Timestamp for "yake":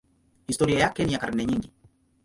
0.79-1.05